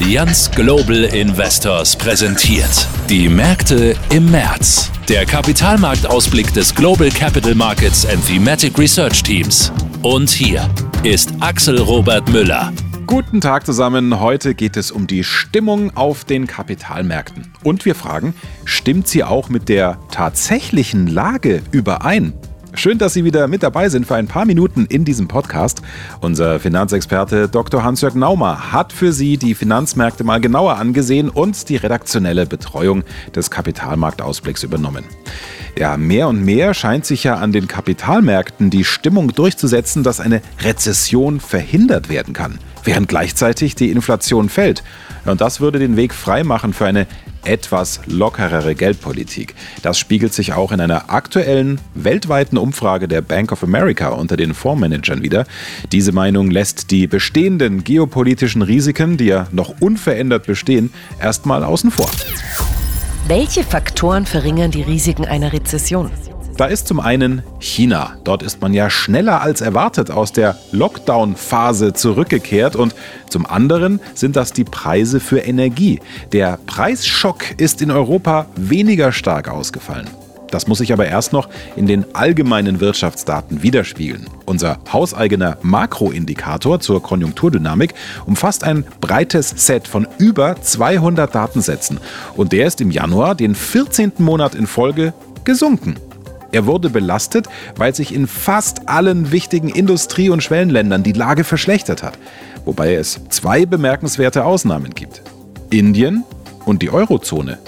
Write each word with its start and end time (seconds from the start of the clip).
Allianz 0.00 0.48
Global 0.52 1.04
Investors 1.04 1.96
präsentiert 1.96 2.86
die 3.10 3.28
Märkte 3.28 3.96
im 4.10 4.30
März. 4.30 4.92
Der 5.08 5.26
Kapitalmarktausblick 5.26 6.54
des 6.54 6.72
Global 6.72 7.08
Capital 7.08 7.56
Markets 7.56 8.06
and 8.06 8.24
Thematic 8.24 8.78
Research 8.78 9.24
Teams. 9.24 9.72
Und 10.02 10.30
hier 10.30 10.70
ist 11.02 11.32
Axel 11.40 11.80
Robert 11.80 12.28
Müller. 12.28 12.72
Guten 13.06 13.40
Tag 13.40 13.66
zusammen. 13.66 14.20
Heute 14.20 14.54
geht 14.54 14.76
es 14.76 14.92
um 14.92 15.08
die 15.08 15.24
Stimmung 15.24 15.96
auf 15.96 16.24
den 16.24 16.46
Kapitalmärkten. 16.46 17.52
Und 17.64 17.84
wir 17.84 17.96
fragen, 17.96 18.34
stimmt 18.64 19.08
sie 19.08 19.24
auch 19.24 19.48
mit 19.48 19.68
der 19.68 19.98
tatsächlichen 20.12 21.08
Lage 21.08 21.60
überein? 21.72 22.34
Schön, 22.78 22.96
dass 22.96 23.12
Sie 23.12 23.24
wieder 23.24 23.48
mit 23.48 23.64
dabei 23.64 23.88
sind 23.88 24.06
für 24.06 24.14
ein 24.14 24.28
paar 24.28 24.44
Minuten 24.44 24.86
in 24.86 25.04
diesem 25.04 25.26
Podcast. 25.26 25.82
Unser 26.20 26.60
Finanzexperte 26.60 27.48
Dr. 27.48 27.82
Hans-Jörg 27.82 28.14
Naumer 28.14 28.70
hat 28.70 28.92
für 28.92 29.12
Sie 29.12 29.36
die 29.36 29.56
Finanzmärkte 29.56 30.22
mal 30.22 30.40
genauer 30.40 30.76
angesehen 30.76 31.28
und 31.28 31.68
die 31.70 31.74
redaktionelle 31.74 32.46
Betreuung 32.46 33.02
des 33.34 33.50
Kapitalmarktausblicks 33.50 34.62
übernommen. 34.62 35.02
Ja, 35.76 35.96
mehr 35.96 36.28
und 36.28 36.44
mehr 36.44 36.72
scheint 36.72 37.04
sich 37.04 37.24
ja 37.24 37.34
an 37.34 37.50
den 37.50 37.66
Kapitalmärkten 37.66 38.70
die 38.70 38.84
Stimmung 38.84 39.34
durchzusetzen, 39.34 40.04
dass 40.04 40.20
eine 40.20 40.40
Rezession 40.62 41.40
verhindert 41.40 42.08
werden 42.08 42.32
kann, 42.32 42.60
während 42.84 43.08
gleichzeitig 43.08 43.74
die 43.74 43.90
Inflation 43.90 44.48
fällt. 44.48 44.84
Und 45.24 45.40
das 45.40 45.60
würde 45.60 45.80
den 45.80 45.96
Weg 45.96 46.14
freimachen 46.14 46.72
für 46.72 46.86
eine 46.86 47.08
etwas 47.48 48.00
lockerere 48.06 48.74
Geldpolitik. 48.74 49.54
Das 49.82 49.98
spiegelt 49.98 50.34
sich 50.34 50.52
auch 50.52 50.70
in 50.70 50.80
einer 50.80 51.10
aktuellen 51.10 51.80
weltweiten 51.94 52.58
Umfrage 52.58 53.08
der 53.08 53.22
Bank 53.22 53.50
of 53.50 53.64
America 53.64 54.10
unter 54.10 54.36
den 54.36 54.54
Fondsmanagern 54.54 55.22
wieder. 55.22 55.46
Diese 55.90 56.12
Meinung 56.12 56.50
lässt 56.50 56.90
die 56.90 57.06
bestehenden 57.06 57.84
geopolitischen 57.84 58.62
Risiken, 58.62 59.16
die 59.16 59.26
ja 59.26 59.48
noch 59.50 59.80
unverändert 59.80 60.46
bestehen, 60.46 60.92
erstmal 61.20 61.64
außen 61.64 61.90
vor. 61.90 62.10
Welche 63.26 63.64
Faktoren 63.64 64.26
verringern 64.26 64.70
die 64.70 64.82
Risiken 64.82 65.24
einer 65.24 65.52
Rezession? 65.52 66.10
Da 66.58 66.66
ist 66.66 66.88
zum 66.88 66.98
einen 66.98 67.44
China. 67.60 68.16
Dort 68.24 68.42
ist 68.42 68.60
man 68.60 68.74
ja 68.74 68.90
schneller 68.90 69.40
als 69.42 69.60
erwartet 69.60 70.10
aus 70.10 70.32
der 70.32 70.58
Lockdown-Phase 70.72 71.92
zurückgekehrt 71.92 72.74
und 72.74 72.96
zum 73.30 73.46
anderen 73.46 74.00
sind 74.14 74.34
das 74.34 74.52
die 74.52 74.64
Preise 74.64 75.20
für 75.20 75.38
Energie. 75.38 76.00
Der 76.32 76.58
Preisschock 76.66 77.60
ist 77.60 77.80
in 77.80 77.92
Europa 77.92 78.46
weniger 78.56 79.12
stark 79.12 79.48
ausgefallen. 79.48 80.08
Das 80.50 80.66
muss 80.66 80.78
sich 80.78 80.92
aber 80.92 81.06
erst 81.06 81.32
noch 81.32 81.48
in 81.76 81.86
den 81.86 82.04
allgemeinen 82.16 82.80
Wirtschaftsdaten 82.80 83.62
widerspiegeln. 83.62 84.26
Unser 84.44 84.78
hauseigener 84.92 85.58
Makroindikator 85.62 86.80
zur 86.80 87.00
Konjunkturdynamik 87.00 87.94
umfasst 88.26 88.64
ein 88.64 88.84
breites 89.00 89.50
Set 89.50 89.86
von 89.86 90.08
über 90.18 90.60
200 90.60 91.32
Datensätzen 91.32 92.00
und 92.34 92.50
der 92.50 92.66
ist 92.66 92.80
im 92.80 92.90
Januar 92.90 93.36
den 93.36 93.54
14. 93.54 94.14
Monat 94.18 94.56
in 94.56 94.66
Folge 94.66 95.14
gesunken. 95.44 95.94
Er 96.50 96.66
wurde 96.66 96.90
belastet, 96.90 97.46
weil 97.76 97.94
sich 97.94 98.14
in 98.14 98.26
fast 98.26 98.88
allen 98.88 99.32
wichtigen 99.32 99.68
Industrie- 99.68 100.30
und 100.30 100.42
Schwellenländern 100.42 101.02
die 101.02 101.12
Lage 101.12 101.44
verschlechtert 101.44 102.02
hat, 102.02 102.18
wobei 102.64 102.94
es 102.94 103.20
zwei 103.28 103.66
bemerkenswerte 103.66 104.44
Ausnahmen 104.44 104.94
gibt. 104.94 105.22
Indien 105.70 106.24
und 106.64 106.82
die 106.82 106.90
Eurozone. 106.90 107.58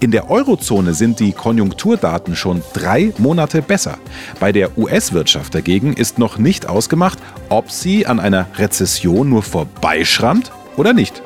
In 0.00 0.10
der 0.10 0.30
Eurozone 0.30 0.94
sind 0.94 1.20
die 1.20 1.32
Konjunkturdaten 1.32 2.34
schon 2.34 2.62
drei 2.72 3.12
Monate 3.18 3.62
besser. 3.62 3.98
Bei 4.40 4.52
der 4.52 4.76
US-Wirtschaft 4.76 5.54
dagegen 5.54 5.92
ist 5.92 6.18
noch 6.18 6.38
nicht 6.38 6.68
ausgemacht, 6.68 7.18
ob 7.48 7.70
sie 7.70 8.06
an 8.06 8.20
einer 8.20 8.46
Rezession 8.56 9.28
nur 9.28 9.42
vorbeischrammt 9.42 10.50
oder 10.76 10.92
nicht. 10.92 11.22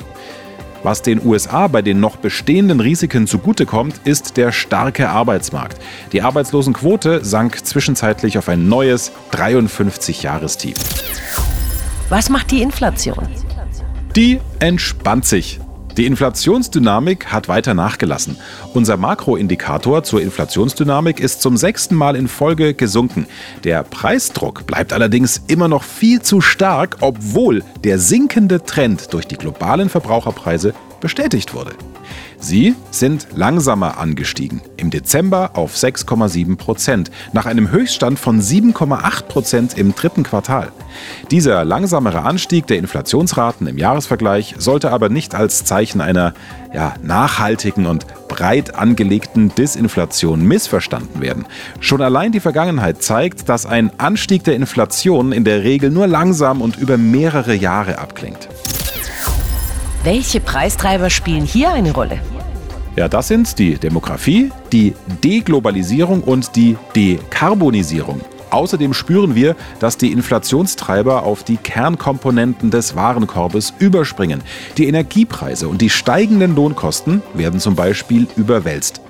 Was 0.82 1.02
den 1.02 1.24
USA 1.24 1.68
bei 1.68 1.80
den 1.80 2.00
noch 2.00 2.16
bestehenden 2.16 2.80
Risiken 2.80 3.26
zugutekommt, 3.26 4.00
ist 4.04 4.36
der 4.36 4.50
starke 4.50 5.08
Arbeitsmarkt. 5.08 5.80
Die 6.12 6.22
Arbeitslosenquote 6.22 7.24
sank 7.24 7.64
zwischenzeitlich 7.64 8.36
auf 8.36 8.48
ein 8.48 8.68
neues 8.68 9.12
53-Jahrestief. 9.32 10.76
Was 12.08 12.28
macht 12.30 12.50
die 12.50 12.62
Inflation? 12.62 13.28
Die 14.16 14.40
entspannt 14.58 15.24
sich. 15.24 15.60
Die 15.96 16.06
Inflationsdynamik 16.06 17.26
hat 17.26 17.48
weiter 17.48 17.74
nachgelassen. 17.74 18.38
Unser 18.72 18.96
Makroindikator 18.96 20.02
zur 20.02 20.22
Inflationsdynamik 20.22 21.20
ist 21.20 21.42
zum 21.42 21.58
sechsten 21.58 21.94
Mal 21.94 22.16
in 22.16 22.28
Folge 22.28 22.72
gesunken. 22.72 23.26
Der 23.64 23.82
Preisdruck 23.82 24.66
bleibt 24.66 24.94
allerdings 24.94 25.42
immer 25.48 25.68
noch 25.68 25.82
viel 25.82 26.22
zu 26.22 26.40
stark, 26.40 26.96
obwohl 27.00 27.62
der 27.84 27.98
sinkende 27.98 28.64
Trend 28.64 29.12
durch 29.12 29.26
die 29.26 29.36
globalen 29.36 29.90
Verbraucherpreise 29.90 30.72
bestätigt 31.00 31.52
wurde. 31.52 31.72
Sie 32.38 32.74
sind 32.90 33.28
langsamer 33.34 33.98
angestiegen, 33.98 34.62
im 34.76 34.90
Dezember 34.90 35.50
auf 35.54 35.76
6,7 35.76 36.56
Prozent, 36.56 37.10
nach 37.32 37.46
einem 37.46 37.70
Höchststand 37.70 38.18
von 38.18 38.40
7,8 38.40 39.22
Prozent 39.24 39.78
im 39.78 39.94
dritten 39.94 40.22
Quartal. 40.22 40.72
Dieser 41.30 41.64
langsamere 41.64 42.22
Anstieg 42.22 42.66
der 42.66 42.78
Inflationsraten 42.78 43.66
im 43.66 43.78
Jahresvergleich 43.78 44.54
sollte 44.58 44.90
aber 44.90 45.08
nicht 45.08 45.34
als 45.34 45.64
Zeichen 45.64 46.00
einer 46.00 46.34
ja, 46.72 46.94
nachhaltigen 47.02 47.86
und 47.86 48.06
breit 48.28 48.74
angelegten 48.74 49.54
Disinflation 49.54 50.42
missverstanden 50.46 51.20
werden. 51.20 51.46
Schon 51.80 52.02
allein 52.02 52.32
die 52.32 52.40
Vergangenheit 52.40 53.02
zeigt, 53.02 53.48
dass 53.48 53.66
ein 53.66 53.90
Anstieg 53.98 54.44
der 54.44 54.54
Inflation 54.54 55.32
in 55.32 55.44
der 55.44 55.64
Regel 55.64 55.90
nur 55.90 56.06
langsam 56.06 56.60
und 56.60 56.76
über 56.76 56.96
mehrere 56.96 57.54
Jahre 57.54 57.98
abklingt. 57.98 58.48
Welche 60.04 60.40
Preistreiber 60.40 61.10
spielen 61.10 61.44
hier 61.44 61.70
eine 61.70 61.92
Rolle? 61.92 62.18
Ja, 62.96 63.08
das 63.08 63.28
sind 63.28 63.58
die 63.58 63.76
Demografie, 63.76 64.50
die 64.72 64.94
Deglobalisierung 65.22 66.22
und 66.22 66.56
die 66.56 66.76
Dekarbonisierung. 66.94 68.20
Außerdem 68.52 68.92
spüren 68.92 69.34
wir, 69.34 69.56
dass 69.80 69.96
die 69.96 70.12
Inflationstreiber 70.12 71.22
auf 71.22 71.42
die 71.42 71.56
Kernkomponenten 71.56 72.70
des 72.70 72.94
Warenkorbes 72.94 73.72
überspringen. 73.78 74.42
Die 74.76 74.86
Energiepreise 74.86 75.68
und 75.68 75.80
die 75.80 75.90
steigenden 75.90 76.54
Lohnkosten 76.54 77.22
werden 77.32 77.60
zum 77.60 77.74
Beispiel 77.74 78.28
überwälzt. 78.36 79.00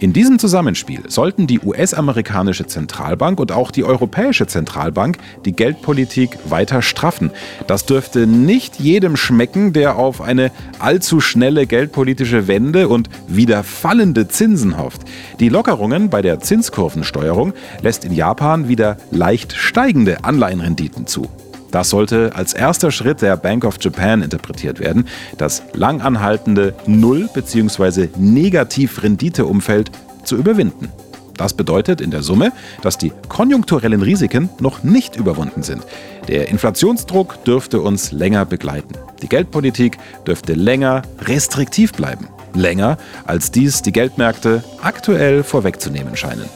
In 0.00 0.12
diesem 0.12 0.38
Zusammenspiel 0.38 1.02
sollten 1.08 1.46
die 1.46 1.60
US-amerikanische 1.60 2.66
Zentralbank 2.66 3.40
und 3.40 3.52
auch 3.52 3.70
die 3.70 3.84
Europäische 3.84 4.46
Zentralbank 4.46 5.18
die 5.44 5.52
Geldpolitik 5.52 6.38
weiter 6.48 6.82
straffen. 6.82 7.30
Das 7.66 7.86
dürfte 7.86 8.26
nicht 8.26 8.78
jedem 8.80 9.16
schmecken, 9.16 9.72
der 9.72 9.96
auf 9.96 10.20
eine 10.20 10.50
allzu 10.78 11.20
schnelle 11.20 11.66
geldpolitische 11.66 12.48
Wende 12.48 12.88
und 12.88 13.08
wieder 13.28 13.64
fallende 13.64 14.28
Zinsen 14.28 14.78
hofft. 14.78 15.02
Die 15.40 15.48
Lockerungen 15.48 16.10
bei 16.10 16.22
der 16.22 16.40
Zinskurvensteuerung 16.40 17.52
lässt 17.82 18.04
in 18.04 18.12
Japan 18.12 18.68
wieder 18.68 18.98
leicht 19.10 19.52
steigende 19.52 20.24
Anleihenrenditen 20.24 21.06
zu. 21.06 21.28
Das 21.70 21.90
sollte 21.90 22.32
als 22.34 22.52
erster 22.52 22.90
Schritt 22.90 23.22
der 23.22 23.36
Bank 23.36 23.64
of 23.64 23.76
Japan 23.80 24.22
interpretiert 24.22 24.80
werden, 24.80 25.06
das 25.38 25.62
langanhaltende 25.72 26.74
Null- 26.86 27.28
bzw. 27.32 28.08
Negativ-Rendite-Umfeld 28.16 29.90
zu 30.24 30.36
überwinden. 30.36 30.88
Das 31.36 31.52
bedeutet 31.52 32.00
in 32.00 32.10
der 32.10 32.22
Summe, 32.22 32.52
dass 32.82 32.96
die 32.96 33.12
konjunkturellen 33.28 34.00
Risiken 34.00 34.48
noch 34.58 34.82
nicht 34.82 35.16
überwunden 35.16 35.62
sind. 35.62 35.82
Der 36.28 36.48
Inflationsdruck 36.48 37.44
dürfte 37.44 37.80
uns 37.80 38.10
länger 38.10 38.46
begleiten. 38.46 38.94
Die 39.22 39.28
Geldpolitik 39.28 39.98
dürfte 40.26 40.54
länger 40.54 41.02
restriktiv 41.20 41.92
bleiben. 41.92 42.28
Länger, 42.54 42.96
als 43.26 43.50
dies 43.50 43.82
die 43.82 43.92
Geldmärkte 43.92 44.64
aktuell 44.80 45.42
vorwegzunehmen 45.42 46.16
scheinen. 46.16 46.46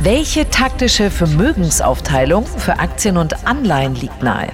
Welche 0.00 0.48
taktische 0.48 1.10
Vermögensaufteilung 1.10 2.46
für 2.46 2.78
Aktien 2.78 3.16
und 3.16 3.48
Anleihen 3.48 3.96
liegt 3.96 4.22
nahe? 4.22 4.52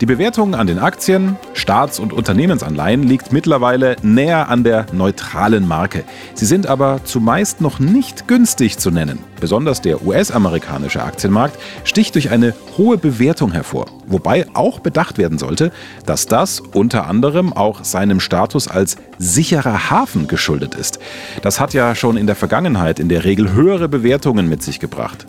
Die 0.00 0.06
Bewertung 0.06 0.54
an 0.54 0.66
den 0.66 0.78
Aktien, 0.78 1.36
Staats- 1.52 2.00
und 2.00 2.14
Unternehmensanleihen 2.14 3.02
liegt 3.02 3.32
mittlerweile 3.32 3.96
näher 4.02 4.48
an 4.48 4.64
der 4.64 4.86
neutralen 4.92 5.68
Marke. 5.68 6.04
Sie 6.32 6.46
sind 6.46 6.66
aber 6.66 7.04
zumeist 7.04 7.60
noch 7.60 7.80
nicht 7.80 8.26
günstig 8.26 8.78
zu 8.78 8.90
nennen. 8.90 9.18
Besonders 9.42 9.82
der 9.82 10.02
US-amerikanische 10.02 11.02
Aktienmarkt 11.02 11.58
sticht 11.84 12.14
durch 12.14 12.30
eine 12.30 12.54
hohe 12.78 12.96
Bewertung 12.96 13.52
hervor. 13.52 13.90
Wobei 14.06 14.46
auch 14.54 14.78
bedacht 14.78 15.18
werden 15.18 15.36
sollte, 15.36 15.70
dass 16.06 16.24
das 16.24 16.60
unter 16.60 17.06
anderem 17.06 17.52
auch 17.52 17.84
seinem 17.84 18.20
Status 18.20 18.68
als 18.68 18.96
sicherer 19.18 19.90
Hafen 19.90 20.28
geschuldet 20.28 20.76
ist. 20.76 20.98
Das 21.42 21.60
hat 21.60 21.74
ja 21.74 21.94
schon 21.94 22.16
in 22.16 22.26
der 22.26 22.36
Vergangenheit 22.36 23.00
in 23.00 23.10
der 23.10 23.24
Regel 23.24 23.52
höhere 23.52 23.90
Bewertungen 23.90 24.48
mit 24.48 24.62
sich 24.62 24.80
gebracht. 24.80 25.26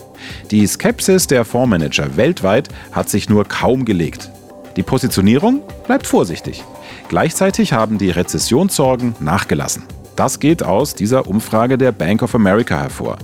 Die 0.50 0.66
Skepsis 0.66 1.26
der 1.26 1.44
Fondsmanager 1.44 2.16
weltweit 2.16 2.70
hat 2.92 3.10
sich 3.10 3.28
nur 3.28 3.44
kaum 3.44 3.84
gelegt. 3.84 4.30
Die 4.76 4.82
Positionierung 4.82 5.62
bleibt 5.86 6.06
vorsichtig. 6.06 6.64
Gleichzeitig 7.08 7.72
haben 7.72 7.98
die 7.98 8.10
Rezessionssorgen 8.10 9.14
nachgelassen. 9.20 9.84
Das 10.16 10.40
geht 10.40 10.62
aus 10.62 10.94
dieser 10.94 11.26
Umfrage 11.26 11.78
der 11.78 11.92
Bank 11.92 12.22
of 12.22 12.34
America 12.34 12.78
hervor. 12.78 13.18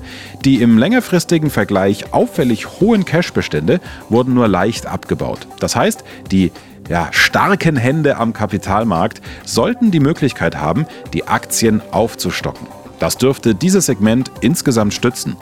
Die 0.45 0.63
im 0.63 0.79
längerfristigen 0.79 1.51
Vergleich 1.51 2.13
auffällig 2.15 2.81
hohen 2.81 3.05
Cashbestände 3.05 3.81
wurden 4.09 4.35
nur 4.35 4.49
leicht 4.49 4.87
abgebaut. 4.87 5.47
Das 5.61 5.77
heißt, 5.77 6.03
die 6.31 6.51
ja, 6.89 7.09
starken 7.11 7.77
Hände 7.77 8.17
am 8.17 8.33
Kapitalmarkt 8.33 9.21
sollten 9.45 9.91
die 9.91 10.01
Möglichkeit 10.01 10.57
haben, 10.57 10.87
die 11.13 11.27
Aktien 11.29 11.83
aufzustocken. 11.91 12.67
Das 12.99 13.17
dürfte 13.17 13.55
dieses 13.55 13.87
Segment 13.87 14.31
insgesamt 14.41 14.95
stützen. 14.95 15.37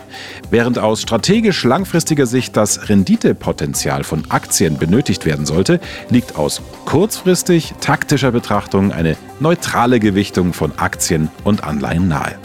Während 0.50 0.79
aus 0.79 1.03
strategisch 1.03 1.64
langfristiger 1.64 2.26
Sicht 2.26 2.56
das 2.56 2.88
Renditepotenzial 2.88 4.05
von 4.05 4.25
Aktien 4.31 4.79
benötigt 4.79 5.25
werden 5.25 5.47
sollte, 5.47 5.81
liegt 6.11 6.37
aus 6.37 6.61
kurzfristig 6.85 7.75
taktischer 7.81 8.32
Betrachtung 8.32 8.93
eine 8.93 9.17
neutrale 9.41 10.00
Gewichtung 10.00 10.53
von 10.53 10.79
Aktien 10.79 11.31
und 11.44 11.64
Anleihen 11.64 12.08
nahe. 12.08 12.37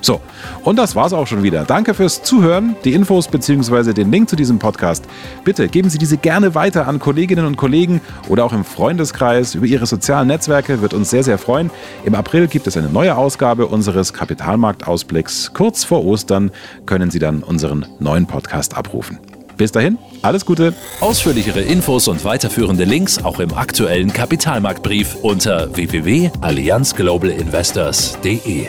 So, 0.00 0.20
und 0.62 0.78
das 0.78 0.94
war's 0.94 1.12
auch 1.12 1.26
schon 1.26 1.42
wieder. 1.42 1.64
Danke 1.64 1.94
fürs 1.94 2.22
Zuhören. 2.22 2.76
Die 2.84 2.92
Infos 2.92 3.28
bzw. 3.28 3.92
den 3.92 4.10
Link 4.10 4.28
zu 4.28 4.36
diesem 4.36 4.58
Podcast. 4.58 5.04
Bitte 5.44 5.68
geben 5.68 5.90
Sie 5.90 5.98
diese 5.98 6.16
gerne 6.16 6.54
weiter 6.54 6.86
an 6.86 6.98
Kolleginnen 6.98 7.46
und 7.46 7.56
Kollegen 7.56 8.00
oder 8.28 8.44
auch 8.44 8.52
im 8.52 8.64
Freundeskreis 8.64 9.54
über 9.54 9.66
Ihre 9.66 9.86
sozialen 9.86 10.28
Netzwerke. 10.28 10.82
Wird 10.82 10.94
uns 10.94 11.10
sehr, 11.10 11.24
sehr 11.24 11.38
freuen. 11.38 11.70
Im 12.04 12.14
April 12.14 12.46
gibt 12.46 12.66
es 12.66 12.76
eine 12.76 12.88
neue 12.88 13.16
Ausgabe 13.16 13.66
unseres 13.66 14.12
Kapitalmarktausblicks. 14.12 15.52
Kurz 15.54 15.84
vor 15.84 16.04
Ostern 16.04 16.50
können 16.84 17.10
Sie 17.10 17.18
dann 17.18 17.42
unseren 17.42 17.86
neuen 17.98 18.26
Podcast 18.26 18.76
abrufen. 18.76 19.18
Bis 19.56 19.72
dahin, 19.72 19.98
alles 20.22 20.44
Gute. 20.44 20.74
Ausführlichere 21.00 21.62
Infos 21.62 22.08
und 22.08 22.24
weiterführende 22.24 22.84
Links 22.84 23.24
auch 23.24 23.40
im 23.40 23.54
aktuellen 23.54 24.12
Kapitalmarktbrief 24.12 25.16
unter 25.22 25.74
www.allianzglobalinvestors.de. 25.74 28.68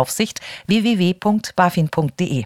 Aufsicht 0.01 0.41
www.bafin.de. 0.67 2.45